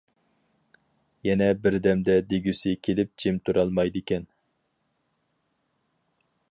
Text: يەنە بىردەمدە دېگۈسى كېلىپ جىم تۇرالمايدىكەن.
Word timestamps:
يەنە 1.27 1.49
بىردەمدە 1.65 2.15
دېگۈسى 2.31 2.73
كېلىپ 2.87 3.13
جىم 3.25 3.39
تۇرالمايدىكەن. 3.49 4.27